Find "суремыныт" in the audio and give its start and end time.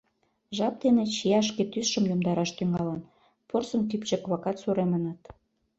4.61-5.21